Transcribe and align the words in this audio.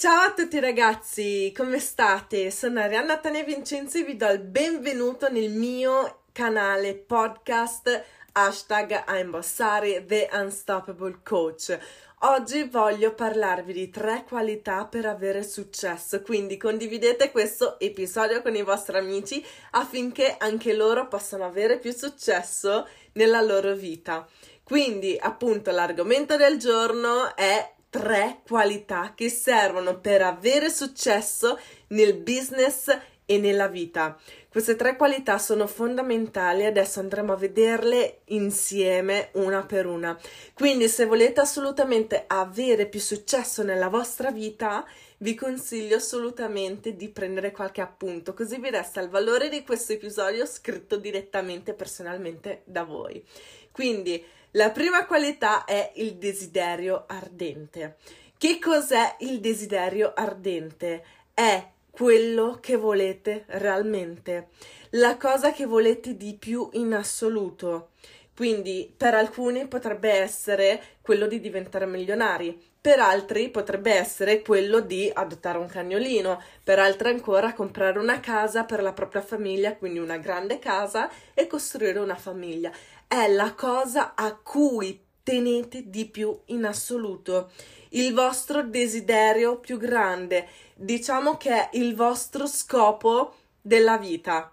Ciao 0.00 0.28
a 0.28 0.32
tutti 0.32 0.60
ragazzi, 0.60 1.52
come 1.56 1.80
state? 1.80 2.52
Sono 2.52 2.78
Arianna 2.78 3.18
Tania 3.18 3.42
Vincenzi 3.42 4.02
e 4.02 4.04
vi 4.04 4.14
do 4.14 4.28
il 4.28 4.38
benvenuto 4.38 5.28
nel 5.28 5.50
mio 5.50 6.20
canale 6.30 6.94
podcast 6.94 8.04
hashtag 8.30 9.02
a 9.04 9.18
imbossare 9.18 10.04
The 10.06 10.28
Unstoppable 10.34 11.18
Coach. 11.24 11.76
Oggi 12.20 12.62
voglio 12.62 13.12
parlarvi 13.12 13.72
di 13.72 13.90
tre 13.90 14.24
qualità 14.24 14.84
per 14.84 15.04
avere 15.04 15.42
successo, 15.42 16.22
quindi 16.22 16.56
condividete 16.56 17.32
questo 17.32 17.80
episodio 17.80 18.40
con 18.40 18.54
i 18.54 18.62
vostri 18.62 18.98
amici 18.98 19.44
affinché 19.72 20.36
anche 20.38 20.74
loro 20.74 21.08
possano 21.08 21.44
avere 21.44 21.76
più 21.80 21.90
successo 21.90 22.86
nella 23.14 23.40
loro 23.40 23.74
vita. 23.74 24.24
Quindi, 24.62 25.18
appunto, 25.20 25.72
l'argomento 25.72 26.36
del 26.36 26.56
giorno 26.56 27.34
è 27.34 27.72
tre 27.90 28.40
qualità 28.46 29.12
che 29.14 29.28
servono 29.28 29.98
per 29.98 30.22
avere 30.22 30.70
successo 30.70 31.58
nel 31.88 32.14
business 32.14 32.96
e 33.30 33.38
nella 33.38 33.68
vita. 33.68 34.18
Queste 34.48 34.74
tre 34.74 34.96
qualità 34.96 35.36
sono 35.36 35.66
fondamentali, 35.66 36.64
adesso 36.64 37.00
andremo 37.00 37.34
a 37.34 37.36
vederle 37.36 38.20
insieme 38.26 39.28
una 39.34 39.64
per 39.66 39.84
una. 39.84 40.18
Quindi 40.54 40.88
se 40.88 41.04
volete 41.04 41.40
assolutamente 41.40 42.24
avere 42.26 42.86
più 42.86 43.00
successo 43.00 43.62
nella 43.62 43.88
vostra 43.88 44.30
vita, 44.30 44.86
vi 45.18 45.34
consiglio 45.34 45.96
assolutamente 45.96 46.96
di 46.96 47.10
prendere 47.10 47.50
qualche 47.50 47.82
appunto, 47.82 48.32
così 48.32 48.58
vi 48.58 48.70
resta 48.70 49.00
il 49.00 49.10
valore 49.10 49.50
di 49.50 49.62
questo 49.62 49.92
episodio 49.92 50.46
scritto 50.46 50.96
direttamente 50.96 51.74
personalmente 51.74 52.62
da 52.64 52.84
voi. 52.84 53.22
Quindi 53.70 54.24
la 54.52 54.70
prima 54.70 55.04
qualità 55.04 55.64
è 55.64 55.92
il 55.96 56.14
desiderio 56.14 57.04
ardente. 57.06 57.96
Che 58.38 58.58
cos'è 58.58 59.16
il 59.20 59.40
desiderio 59.40 60.12
ardente? 60.14 61.04
È 61.34 61.66
quello 61.90 62.58
che 62.60 62.76
volete 62.76 63.44
realmente, 63.48 64.48
la 64.90 65.16
cosa 65.16 65.52
che 65.52 65.66
volete 65.66 66.16
di 66.16 66.36
più 66.38 66.68
in 66.72 66.94
assoluto. 66.94 67.90
Quindi 68.34 68.94
per 68.96 69.14
alcuni 69.14 69.66
potrebbe 69.66 70.12
essere 70.12 70.80
quello 71.02 71.26
di 71.26 71.40
diventare 71.40 71.86
milionari, 71.86 72.56
per 72.80 73.00
altri 73.00 73.50
potrebbe 73.50 73.92
essere 73.92 74.40
quello 74.42 74.78
di 74.78 75.10
adottare 75.12 75.58
un 75.58 75.66
cagnolino, 75.66 76.40
per 76.62 76.78
altri 76.78 77.08
ancora 77.08 77.52
comprare 77.52 77.98
una 77.98 78.20
casa 78.20 78.62
per 78.62 78.80
la 78.80 78.92
propria 78.92 79.20
famiglia, 79.20 79.74
quindi 79.74 79.98
una 79.98 80.18
grande 80.18 80.60
casa 80.60 81.10
e 81.34 81.48
costruire 81.48 81.98
una 81.98 82.14
famiglia. 82.14 82.70
È 83.08 83.26
la 83.26 83.54
cosa 83.54 84.14
a 84.14 84.34
cui 84.34 85.02
tenete 85.22 85.88
di 85.88 86.04
più 86.04 86.38
in 86.48 86.66
assoluto, 86.66 87.50
il 87.92 88.12
vostro 88.12 88.62
desiderio 88.62 89.56
più 89.56 89.78
grande, 89.78 90.46
diciamo 90.74 91.38
che 91.38 91.50
è 91.50 91.68
il 91.72 91.96
vostro 91.96 92.46
scopo 92.46 93.34
della 93.62 93.96
vita. 93.96 94.52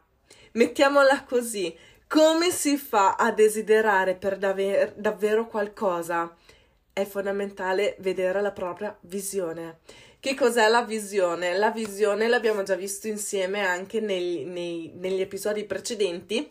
Mettiamola 0.53 1.25
così, 1.25 1.75
come 2.07 2.49
si 2.49 2.77
fa 2.77 3.15
a 3.15 3.29
desiderare 3.33 4.15
per 4.15 4.37
daver, 4.37 4.93
davvero 4.93 5.47
qualcosa? 5.47 6.33
È 6.93 7.03
fondamentale 7.03 7.97
vedere 7.99 8.41
la 8.41 8.51
propria 8.51 8.97
visione. 9.01 9.79
Che 10.17 10.33
cos'è 10.33 10.69
la 10.69 10.83
visione? 10.83 11.57
La 11.57 11.71
visione 11.71 12.29
l'abbiamo 12.29 12.63
già 12.63 12.75
visto 12.75 13.09
insieme 13.09 13.65
anche 13.65 13.99
nei, 13.99 14.45
nei, 14.45 14.93
negli 14.95 15.19
episodi 15.19 15.65
precedenti 15.65 16.49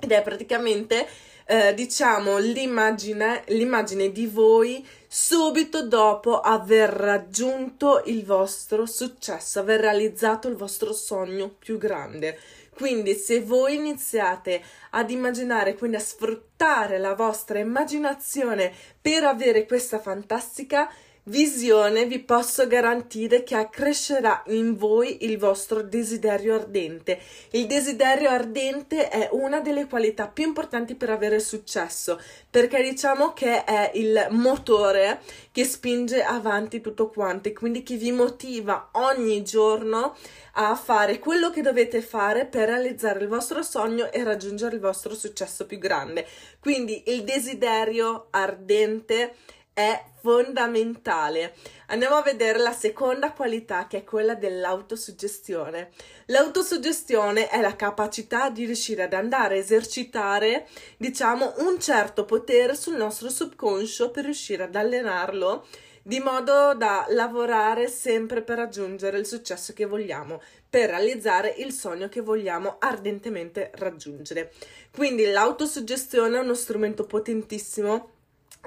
ed 0.00 0.12
è 0.12 0.22
praticamente 0.22 1.08
eh, 1.50 1.72
diciamo 1.72 2.36
l'immagine, 2.36 3.42
l'immagine 3.46 4.12
di 4.12 4.26
voi 4.26 4.86
subito 5.06 5.86
dopo 5.86 6.40
aver 6.40 6.90
raggiunto 6.90 8.02
il 8.04 8.22
vostro 8.26 8.84
successo, 8.84 9.58
aver 9.58 9.80
realizzato 9.80 10.48
il 10.48 10.56
vostro 10.56 10.92
sogno 10.92 11.48
più 11.48 11.78
grande. 11.78 12.38
Quindi 12.74 13.14
se 13.14 13.40
voi 13.40 13.76
iniziate 13.76 14.62
ad 14.90 15.10
immaginare, 15.10 15.74
quindi 15.74 15.96
a 15.96 16.00
sfruttare 16.00 16.98
la 16.98 17.14
vostra 17.14 17.58
immaginazione 17.58 18.70
per 19.00 19.24
avere 19.24 19.64
questa 19.64 19.98
fantastica 19.98 20.92
visione 21.28 22.06
vi 22.06 22.18
posso 22.20 22.66
garantire 22.66 23.42
che 23.42 23.54
accrescerà 23.54 24.42
in 24.46 24.76
voi 24.76 25.24
il 25.24 25.38
vostro 25.38 25.82
desiderio 25.82 26.54
ardente. 26.54 27.20
Il 27.50 27.66
desiderio 27.66 28.30
ardente 28.30 29.08
è 29.08 29.28
una 29.32 29.60
delle 29.60 29.86
qualità 29.86 30.26
più 30.26 30.44
importanti 30.44 30.94
per 30.94 31.10
avere 31.10 31.38
successo, 31.38 32.20
perché 32.50 32.82
diciamo 32.82 33.32
che 33.34 33.64
è 33.64 33.90
il 33.94 34.26
motore 34.30 35.20
che 35.52 35.64
spinge 35.64 36.22
avanti 36.22 36.80
tutto 36.80 37.08
quanto 37.08 37.48
e 37.48 37.52
quindi 37.52 37.82
che 37.82 37.96
vi 37.96 38.10
motiva 38.10 38.90
ogni 38.92 39.42
giorno 39.44 40.16
a 40.54 40.74
fare 40.74 41.18
quello 41.18 41.50
che 41.50 41.62
dovete 41.62 42.00
fare 42.00 42.46
per 42.46 42.68
realizzare 42.68 43.20
il 43.20 43.28
vostro 43.28 43.62
sogno 43.62 44.10
e 44.10 44.24
raggiungere 44.24 44.74
il 44.74 44.80
vostro 44.80 45.14
successo 45.14 45.66
più 45.66 45.78
grande. 45.78 46.26
Quindi 46.58 47.04
il 47.06 47.22
desiderio 47.22 48.26
ardente 48.30 49.34
è 49.78 50.02
fondamentale. 50.20 51.54
Andiamo 51.86 52.16
a 52.16 52.22
vedere 52.22 52.58
la 52.58 52.72
seconda 52.72 53.30
qualità 53.30 53.86
che 53.86 53.98
è 53.98 54.04
quella 54.04 54.34
dell'autosuggestione. 54.34 55.90
L'autosuggestione 56.26 57.46
è 57.46 57.60
la 57.60 57.76
capacità 57.76 58.50
di 58.50 58.64
riuscire 58.64 59.04
ad 59.04 59.12
andare 59.12 59.54
a 59.54 59.58
esercitare, 59.58 60.66
diciamo, 60.96 61.54
un 61.58 61.78
certo 61.78 62.24
potere 62.24 62.74
sul 62.74 62.96
nostro 62.96 63.30
subconscio 63.30 64.10
per 64.10 64.24
riuscire 64.24 64.64
ad 64.64 64.74
allenarlo 64.74 65.64
di 66.02 66.18
modo 66.18 66.74
da 66.74 67.06
lavorare 67.10 67.86
sempre 67.86 68.42
per 68.42 68.56
raggiungere 68.56 69.18
il 69.18 69.26
successo 69.26 69.74
che 69.74 69.86
vogliamo, 69.86 70.42
per 70.68 70.88
realizzare 70.88 71.54
il 71.58 71.70
sogno 71.70 72.08
che 72.08 72.20
vogliamo 72.20 72.78
ardentemente 72.80 73.70
raggiungere. 73.74 74.52
Quindi 74.90 75.26
l'autosuggestione 75.26 76.36
è 76.36 76.40
uno 76.40 76.54
strumento 76.54 77.04
potentissimo 77.04 78.16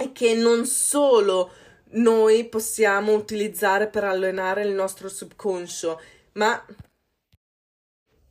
e 0.01 0.11
che 0.11 0.33
non 0.33 0.65
solo 0.65 1.51
noi 1.91 2.47
possiamo 2.47 3.13
utilizzare 3.13 3.87
per 3.87 4.03
allenare 4.03 4.63
il 4.63 4.71
nostro 4.71 5.09
subconscio, 5.09 6.01
ma 6.33 6.63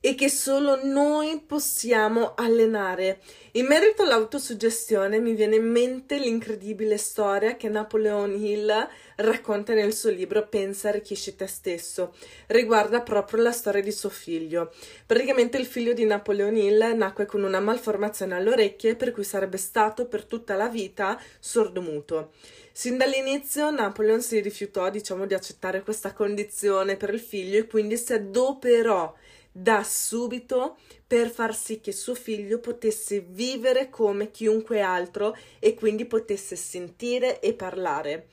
e 0.02 0.14
che 0.14 0.30
solo 0.30 0.82
noi 0.82 1.42
possiamo 1.46 2.32
allenare. 2.34 3.20
In 3.52 3.66
merito 3.66 4.02
all'autosuggestione 4.02 5.20
mi 5.20 5.34
viene 5.34 5.56
in 5.56 5.70
mente 5.70 6.18
l'incredibile 6.18 6.96
storia 6.96 7.56
che 7.56 7.68
Napoleon 7.68 8.32
Hill 8.32 8.88
racconta 9.16 9.74
nel 9.74 9.92
suo 9.92 10.08
libro 10.08 10.48
Pensa, 10.48 10.88
arricchisci 10.88 11.36
te 11.36 11.46
stesso. 11.46 12.14
Riguarda 12.46 13.02
proprio 13.02 13.42
la 13.42 13.52
storia 13.52 13.82
di 13.82 13.92
suo 13.92 14.08
figlio. 14.08 14.72
Praticamente 15.04 15.58
il 15.58 15.66
figlio 15.66 15.92
di 15.92 16.06
Napoleon 16.06 16.56
Hill 16.56 16.96
nacque 16.96 17.26
con 17.26 17.42
una 17.42 17.60
malformazione 17.60 18.36
alle 18.36 18.50
orecchie 18.50 18.96
per 18.96 19.12
cui 19.12 19.24
sarebbe 19.24 19.58
stato 19.58 20.06
per 20.06 20.24
tutta 20.24 20.54
la 20.54 20.68
vita 20.68 21.20
sordomuto. 21.38 22.32
Sin 22.72 22.96
dall'inizio 22.96 23.68
Napoleon 23.70 24.22
si 24.22 24.40
rifiutò, 24.40 24.88
diciamo, 24.88 25.26
di 25.26 25.34
accettare 25.34 25.82
questa 25.82 26.14
condizione 26.14 26.96
per 26.96 27.12
il 27.12 27.20
figlio 27.20 27.58
e 27.58 27.66
quindi 27.66 27.98
si 27.98 28.14
adoperò 28.14 29.14
da 29.52 29.82
subito 29.82 30.76
per 31.06 31.28
far 31.28 31.54
sì 31.54 31.80
che 31.80 31.92
suo 31.92 32.14
figlio 32.14 32.60
potesse 32.60 33.24
vivere 33.28 33.90
come 33.90 34.30
chiunque 34.30 34.80
altro 34.80 35.36
e 35.58 35.74
quindi 35.74 36.04
potesse 36.04 36.56
sentire 36.56 37.40
e 37.40 37.54
parlare. 37.54 38.28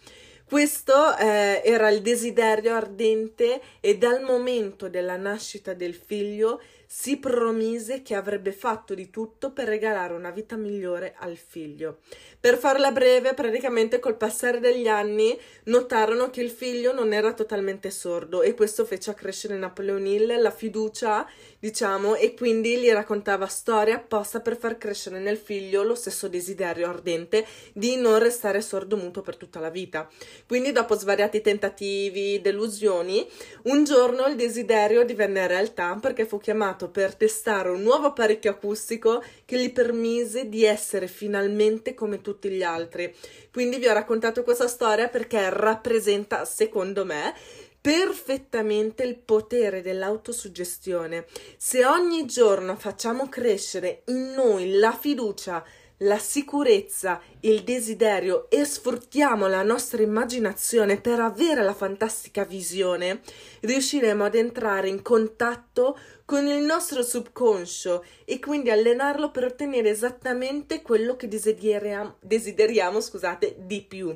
Questo 0.47 1.17
eh, 1.17 1.61
era 1.65 1.89
il 1.89 2.01
desiderio 2.01 2.73
ardente 2.73 3.61
e 3.81 3.97
dal 3.97 4.21
momento 4.21 4.87
della 4.87 5.17
nascita 5.17 5.73
del 5.73 5.93
figlio 5.93 6.61
si 6.89 7.17
promise 7.17 8.01
che 8.01 8.15
avrebbe 8.15 8.53
fatto 8.53 8.95
di 8.95 9.09
tutto 9.09 9.51
per 9.51 9.67
regalare 9.67 10.13
una 10.13 10.31
vita 10.31 10.55
migliore 10.55 11.15
al 11.17 11.35
figlio. 11.35 11.97
Per 12.39 12.57
farla 12.57 12.91
breve, 12.91 13.33
praticamente 13.33 13.99
col 13.99 14.15
passare 14.15 14.61
degli 14.61 14.87
anni 14.87 15.37
notarono 15.65 16.29
che 16.29 16.41
il 16.41 16.49
figlio 16.49 16.93
non 16.93 17.11
era 17.11 17.33
totalmente 17.33 17.91
sordo 17.91 18.41
e 18.41 18.53
questo 18.53 18.85
fece 18.85 19.09
accrescere 19.09 19.57
Napoleon 19.57 20.05
Hill 20.05 20.41
la 20.41 20.51
fiducia, 20.51 21.27
diciamo, 21.59 22.15
e 22.15 22.33
quindi 22.35 22.77
gli 22.77 22.89
raccontava 22.89 23.47
storie 23.47 23.93
apposta 23.93 24.39
per 24.39 24.55
far 24.55 24.77
crescere 24.77 25.19
nel 25.19 25.37
figlio 25.37 25.83
lo 25.83 25.95
stesso 25.95 26.29
desiderio 26.29 26.87
ardente 26.87 27.45
di 27.73 27.97
non 27.97 28.19
restare 28.19 28.61
sordo 28.61 28.95
muto 28.95 29.21
per 29.21 29.35
tutta 29.35 29.59
la 29.59 29.69
vita. 29.69 30.07
Quindi 30.47 30.71
dopo 30.71 30.95
svariati 30.95 31.41
tentativi, 31.41 32.39
delusioni, 32.39 33.27
un 33.63 33.83
giorno 33.83 34.25
il 34.27 34.35
desiderio 34.35 35.03
divenne 35.03 35.47
realtà 35.47 35.97
perché 35.99 36.25
fu 36.25 36.37
chiamato 36.37 36.76
chiamato 36.77 36.89
per 36.89 37.15
testare 37.15 37.69
un 37.69 37.81
nuovo 37.81 38.07
apparecchio 38.07 38.51
acustico 38.51 39.23
che 39.43 39.57
gli 39.57 39.73
permise 39.73 40.47
di 40.47 40.63
essere 40.63 41.07
finalmente 41.07 41.95
come 41.95 42.21
tutti 42.21 42.49
gli 42.49 42.61
altri. 42.61 43.13
Quindi 43.51 43.77
vi 43.77 43.87
ho 43.87 43.93
raccontato 43.93 44.43
questa 44.43 44.67
storia 44.67 45.09
perché 45.09 45.49
rappresenta, 45.49 46.45
secondo 46.45 47.03
me, 47.03 47.33
perfettamente 47.81 49.03
il 49.03 49.17
potere 49.17 49.81
dell'autosuggestione. 49.81 51.25
Se 51.57 51.83
ogni 51.85 52.25
giorno 52.25 52.75
facciamo 52.75 53.27
crescere 53.27 54.03
in 54.05 54.33
noi 54.33 54.73
la 54.77 54.93
fiducia 54.93 55.63
la 56.01 56.19
sicurezza, 56.19 57.19
il 57.41 57.63
desiderio 57.63 58.49
e 58.49 58.65
sfruttiamo 58.65 59.47
la 59.47 59.63
nostra 59.63 60.03
immaginazione 60.03 61.01
per 61.01 61.19
avere 61.19 61.63
la 61.63 61.73
fantastica 61.73 62.43
visione, 62.43 63.21
riusciremo 63.61 64.23
ad 64.23 64.35
entrare 64.35 64.89
in 64.89 65.01
contatto 65.01 65.97
con 66.27 66.45
il 66.45 66.59
nostro 66.59 67.03
subconscio 67.03 68.03
e 68.25 68.37
quindi 68.39 68.69
allenarlo 68.69 69.31
per 69.31 69.45
ottenere 69.45 69.89
esattamente 69.89 70.81
quello 70.81 71.15
che 71.15 71.29
desideriamo, 71.29 72.17
desideriamo 72.19 72.99
scusate, 72.99 73.55
di 73.59 73.81
più. 73.81 74.13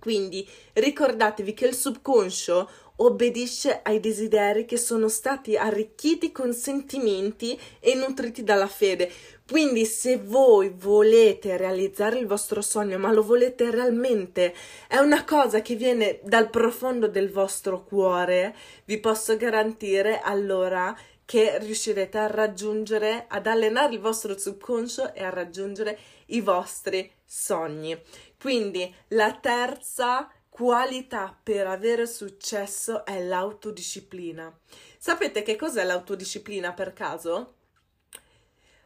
Quindi 0.00 0.48
ricordatevi 0.72 1.52
che 1.52 1.66
il 1.66 1.74
subconscio 1.74 2.70
obbedisce 2.96 3.80
ai 3.82 4.00
desideri 4.00 4.64
che 4.64 4.78
sono 4.78 5.08
stati 5.08 5.58
arricchiti 5.58 6.32
con 6.32 6.54
sentimenti 6.54 7.60
e 7.80 7.94
nutriti 7.94 8.42
dalla 8.42 8.66
fede. 8.66 9.12
Quindi 9.46 9.84
se 9.84 10.16
voi 10.16 10.72
volete 10.74 11.58
realizzare 11.58 12.18
il 12.18 12.26
vostro 12.26 12.62
sogno, 12.62 12.96
ma 12.96 13.12
lo 13.12 13.22
volete 13.22 13.70
realmente, 13.70 14.54
è 14.88 14.96
una 14.96 15.22
cosa 15.24 15.60
che 15.60 15.74
viene 15.74 16.18
dal 16.22 16.48
profondo 16.48 17.08
del 17.08 17.30
vostro 17.30 17.84
cuore, 17.84 18.56
vi 18.86 18.98
posso 18.98 19.36
garantire 19.36 20.20
allora 20.20 20.96
che 21.26 21.58
riuscirete 21.58 22.16
a 22.16 22.28
raggiungere, 22.28 23.26
ad 23.28 23.46
allenare 23.46 23.92
il 23.92 24.00
vostro 24.00 24.38
subconscio 24.38 25.12
e 25.12 25.22
a 25.22 25.28
raggiungere 25.28 25.98
i 26.26 26.40
vostri 26.40 27.12
sogni. 27.24 28.00
Quindi 28.40 28.94
la 29.08 29.34
terza 29.34 30.30
qualità 30.48 31.38
per 31.42 31.66
avere 31.66 32.06
successo 32.06 33.04
è 33.04 33.22
l'autodisciplina. 33.22 34.56
Sapete 34.96 35.42
che 35.42 35.56
cos'è 35.56 35.84
l'autodisciplina 35.84 36.72
per 36.72 36.92
caso? 36.94 37.55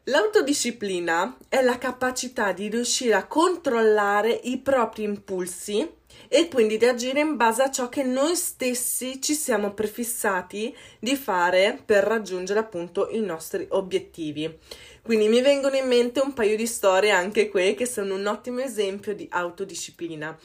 L'autodisciplina 0.05 1.37
è 1.47 1.61
la 1.61 1.77
capacità 1.77 2.53
di 2.53 2.69
riuscire 2.69 3.13
a 3.13 3.27
controllare 3.27 4.31
i 4.31 4.57
propri 4.57 5.03
impulsi 5.03 5.87
e 6.27 6.49
quindi 6.49 6.79
di 6.79 6.87
agire 6.87 7.21
in 7.21 7.37
base 7.37 7.63
a 7.63 7.71
ciò 7.71 7.91
che 7.91 8.03
noi 8.03 8.35
stessi 8.35 9.21
ci 9.21 9.35
siamo 9.35 9.75
prefissati 9.75 10.75
di 10.99 11.15
fare 11.17 11.79
per 11.85 12.05
raggiungere 12.05 12.61
appunto 12.61 13.11
i 13.11 13.21
nostri 13.21 13.67
obiettivi. 13.71 14.59
Quindi 15.03 15.29
mi 15.29 15.43
vengono 15.43 15.77
in 15.77 15.87
mente 15.87 16.21
un 16.21 16.33
paio 16.33 16.57
di 16.57 16.67
storie 16.67 17.11
anche 17.11 17.51
qui 17.51 17.75
che 17.75 17.85
sono 17.85 18.15
un 18.15 18.27
ottimo 18.27 18.61
esempio 18.61 19.15
di 19.15 19.29
autodisciplina. 19.31 20.37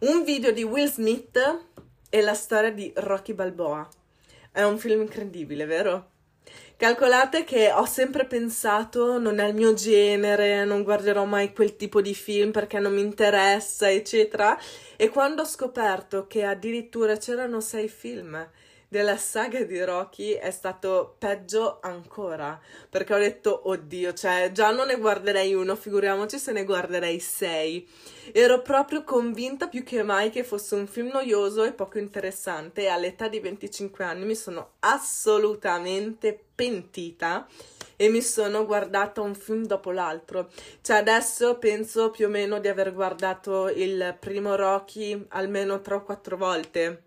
Un 0.00 0.22
video 0.22 0.52
di 0.52 0.62
Will 0.62 0.88
Smith 0.88 1.36
e 2.08 2.20
la 2.20 2.34
storia 2.34 2.70
di 2.70 2.92
Rocky 2.94 3.32
Balboa. 3.32 3.88
È 4.52 4.62
un 4.62 4.78
film 4.78 5.00
incredibile, 5.00 5.64
vero? 5.64 6.10
Calcolate 6.80 7.44
che 7.44 7.70
ho 7.70 7.84
sempre 7.84 8.24
pensato 8.24 9.18
non 9.18 9.38
è 9.38 9.48
il 9.48 9.54
mio 9.54 9.74
genere, 9.74 10.64
non 10.64 10.82
guarderò 10.82 11.26
mai 11.26 11.52
quel 11.52 11.76
tipo 11.76 12.00
di 12.00 12.14
film 12.14 12.52
perché 12.52 12.78
non 12.78 12.94
mi 12.94 13.02
interessa, 13.02 13.90
eccetera. 13.90 14.58
E 14.96 15.10
quando 15.10 15.42
ho 15.42 15.44
scoperto 15.44 16.26
che 16.26 16.42
addirittura 16.42 17.18
c'erano 17.18 17.60
sei 17.60 17.86
film 17.86 18.48
della 18.90 19.16
saga 19.16 19.62
di 19.62 19.80
Rocky 19.84 20.32
è 20.32 20.50
stato 20.50 21.14
peggio 21.16 21.78
ancora 21.80 22.60
perché 22.88 23.14
ho 23.14 23.18
detto 23.18 23.68
oddio 23.68 24.12
cioè 24.14 24.50
già 24.52 24.72
non 24.72 24.88
ne 24.88 24.96
guarderei 24.96 25.54
uno 25.54 25.76
figuriamoci 25.76 26.40
se 26.40 26.50
ne 26.50 26.64
guarderei 26.64 27.20
sei 27.20 27.88
ero 28.32 28.62
proprio 28.62 29.04
convinta 29.04 29.68
più 29.68 29.84
che 29.84 30.02
mai 30.02 30.30
che 30.30 30.42
fosse 30.42 30.74
un 30.74 30.88
film 30.88 31.10
noioso 31.12 31.62
e 31.62 31.72
poco 31.72 31.98
interessante 31.98 32.82
e 32.82 32.88
all'età 32.88 33.28
di 33.28 33.38
25 33.38 34.02
anni 34.02 34.24
mi 34.24 34.34
sono 34.34 34.72
assolutamente 34.80 36.46
pentita 36.52 37.46
e 37.94 38.08
mi 38.08 38.22
sono 38.22 38.66
guardata 38.66 39.20
un 39.20 39.34
film 39.34 39.66
dopo 39.66 39.90
l'altro. 39.90 40.48
Cioè 40.80 40.96
adesso 40.96 41.58
penso 41.58 42.10
più 42.10 42.26
o 42.26 42.30
meno 42.30 42.58
di 42.58 42.68
aver 42.68 42.94
guardato 42.94 43.68
il 43.68 44.16
primo 44.18 44.54
Rocky 44.54 45.26
almeno 45.28 45.82
3 45.82 45.94
o 45.94 46.02
4 46.02 46.36
volte 46.38 47.02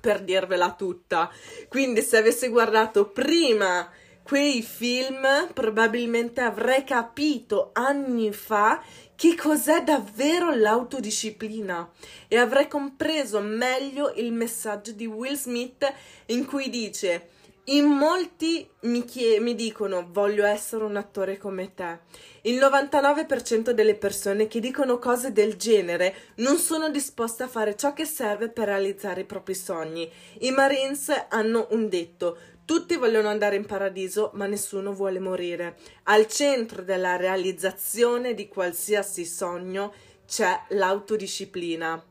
per 0.00 0.22
dirvela 0.22 0.72
tutta. 0.72 1.30
Quindi 1.68 2.02
se 2.02 2.18
avessi 2.18 2.48
guardato 2.48 3.08
prima 3.08 3.90
quei 4.22 4.62
film, 4.62 5.26
probabilmente 5.52 6.40
avrei 6.40 6.84
capito 6.84 7.70
anni 7.72 8.32
fa 8.32 8.82
che 9.16 9.34
cos'è 9.34 9.82
davvero 9.82 10.54
l'autodisciplina 10.54 11.90
e 12.28 12.36
avrei 12.38 12.68
compreso 12.68 13.40
meglio 13.40 14.12
il 14.14 14.32
messaggio 14.32 14.92
di 14.92 15.06
Will 15.06 15.34
Smith 15.34 15.92
in 16.26 16.46
cui 16.46 16.70
dice 16.70 17.28
in 17.64 17.84
molti 17.84 18.68
mi, 18.80 19.04
chie- 19.04 19.38
mi 19.40 19.54
dicono 19.54 20.08
voglio 20.10 20.44
essere 20.44 20.84
un 20.84 20.96
attore 20.96 21.36
come 21.38 21.74
te. 21.74 22.00
Il 22.42 22.58
99% 22.58 23.70
delle 23.70 23.94
persone 23.94 24.46
che 24.48 24.60
dicono 24.60 24.98
cose 24.98 25.32
del 25.32 25.56
genere 25.56 26.14
non 26.36 26.56
sono 26.56 26.88
disposte 26.90 27.42
a 27.42 27.48
fare 27.48 27.76
ciò 27.76 27.92
che 27.92 28.04
serve 28.04 28.48
per 28.48 28.66
realizzare 28.66 29.20
i 29.20 29.26
propri 29.26 29.54
sogni. 29.54 30.10
I 30.40 30.50
Marines 30.50 31.26
hanno 31.28 31.68
un 31.70 31.88
detto 31.88 32.36
tutti 32.70 32.94
vogliono 32.94 33.26
andare 33.26 33.56
in 33.56 33.66
paradiso, 33.66 34.30
ma 34.34 34.46
nessuno 34.46 34.92
vuole 34.92 35.18
morire. 35.18 35.76
Al 36.04 36.28
centro 36.28 36.82
della 36.82 37.16
realizzazione 37.16 38.32
di 38.32 38.46
qualsiasi 38.46 39.24
sogno 39.24 39.92
c'è 40.24 40.56
l'autodisciplina. 40.68 42.09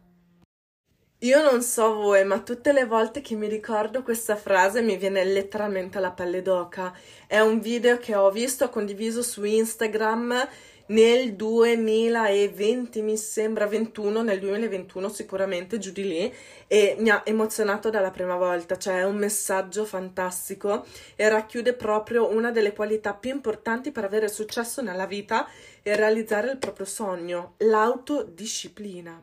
Io 1.24 1.44
non 1.44 1.62
so 1.62 1.95
voi, 1.95 2.24
ma 2.24 2.39
tutte 2.39 2.71
le 2.71 2.86
volte 2.86 3.19
che 3.19 3.36
mi 3.36 3.50
ricordo 3.50 4.04
questa 4.04 4.38
frase 4.38 4.81
mi 4.81 4.95
viene 4.95 5.25
letteralmente 5.25 6.00
la 6.00 6.12
pelle 6.12 6.42
d'oca. 6.42 6.98
È 7.27 7.39
un 7.42 7.60
video 7.60 7.98
che 7.98 8.16
ho 8.16 8.31
visto, 8.31 8.63
ho 8.63 8.69
condiviso 8.69 9.21
su 9.21 9.44
Instagram 9.44 10.48
nel 10.86 11.33
2020, 11.33 13.01
mi 13.01 13.18
sembra 13.18 13.68
21, 13.68 14.21
nel 14.21 14.39
2021 14.39 15.10
sicuramente, 15.10 15.77
giù 15.77 15.92
di 15.92 16.07
lì, 16.07 16.33
e 16.68 16.95
mi 17.00 17.10
ha 17.10 17.21
emozionato 17.25 17.89
dalla 17.89 18.12
prima 18.12 18.38
volta, 18.38 18.77
cioè 18.77 19.00
è 19.00 19.06
un 19.06 19.18
messaggio 19.18 19.83
fantastico 19.83 20.86
e 21.18 21.27
racchiude 21.27 21.74
proprio 21.74 22.33
una 22.33 22.51
delle 22.51 22.71
qualità 22.71 23.13
più 23.13 23.31
importanti 23.31 23.92
per 23.92 24.06
avere 24.06 24.30
successo 24.30 24.81
nella 24.81 25.06
vita 25.06 25.45
e 25.83 25.98
realizzare 25.98 26.51
il 26.51 26.57
proprio 26.60 26.86
sogno, 26.86 27.56
l'autodisciplina. 27.57 29.21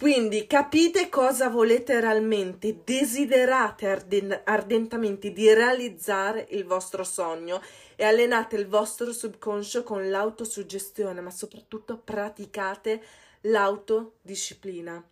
Quindi 0.00 0.46
capite 0.46 1.10
cosa 1.10 1.50
volete 1.50 2.00
realmente, 2.00 2.80
desiderate 2.84 3.86
arden- 3.86 4.40
ardentemente 4.44 5.30
di 5.30 5.52
realizzare 5.52 6.46
il 6.52 6.64
vostro 6.64 7.04
sogno 7.04 7.60
e 7.96 8.04
allenate 8.04 8.56
il 8.56 8.66
vostro 8.66 9.12
subconscio 9.12 9.82
con 9.82 10.08
l'autosuggestione, 10.08 11.20
ma 11.20 11.30
soprattutto 11.30 11.98
praticate 11.98 13.02
l'autodisciplina. 13.42 15.06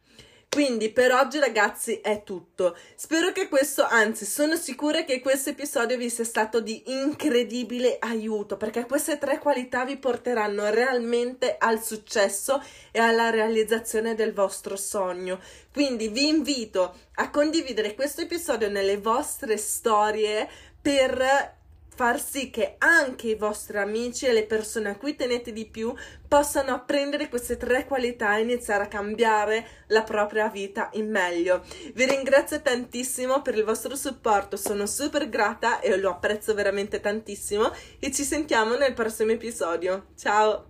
Quindi 0.51 0.91
per 0.91 1.13
oggi 1.13 1.39
ragazzi 1.39 2.01
è 2.01 2.23
tutto. 2.25 2.77
Spero 2.95 3.33
che 3.33 3.49
questo, 3.49 3.85
anzi 3.85 4.25
sono 4.25 4.57
sicura 4.57 5.05
che 5.05 5.21
questo 5.21 5.51
episodio 5.51 5.99
vi 5.99 6.09
sia 6.09 6.25
stato 6.25 6.61
di 6.61 6.83
incredibile 6.87 7.99
aiuto 8.01 8.57
perché 8.57 8.87
queste 8.87 9.19
tre 9.19 9.39
qualità 9.39 9.85
vi 9.85 9.99
porteranno 9.99 10.71
realmente 10.71 11.57
al 11.59 11.83
successo 11.83 12.63
e 12.91 12.99
alla 12.99 13.29
realizzazione 13.29 14.15
del 14.15 14.33
vostro 14.33 14.77
sogno. 14.77 15.39
Quindi 15.71 16.09
vi 16.09 16.29
invito 16.29 16.97
a 17.17 17.31
condividere 17.31 17.95
questo 17.95 18.23
episodio 18.23 18.71
nelle 18.71 18.97
vostre 18.97 19.59
storie 19.59 20.49
per 20.81 21.57
far 21.99 22.23
sì 22.23 22.49
che 22.49 22.77
anche 22.79 23.27
i 23.27 23.35
vostri 23.35 23.77
amici 23.77 24.27
e 24.27 24.33
le 24.33 24.45
persone 24.45 24.91
a 24.91 24.97
cui 24.97 25.17
tenete 25.17 25.53
di 25.53 25.67
più 25.67 25.93
possano 26.29 26.73
apprendere 26.73 27.29
queste 27.29 27.57
tre 27.57 27.87
qualità 27.87 28.37
e 28.37 28.43
iniziare 28.43 28.85
a 28.85 28.87
cambiare 28.87 29.67
la 29.89 30.05
propria 30.05 30.49
vita 30.49 30.91
in 30.93 31.11
meglio. 31.11 31.65
Vi 31.95 32.05
ringrazio 32.05 32.63
tantissimo 32.63 33.43
per 33.43 33.57
il 33.57 33.65
vostro 33.65 33.97
supporto, 33.97 34.57
sono 34.57 34.87
super 34.87 35.29
grata 35.29 35.81
e 35.81 35.97
lo 35.97 36.11
apprezzo 36.11 36.55
veramente 36.55 37.01
tantissimo 37.01 37.73
e 37.99 38.13
ci 38.13 38.23
sentiamo 38.23 38.77
nel 38.77 38.95
prossimo 38.95 39.33
episodio. 39.33 40.07
Ciao! 40.17 40.68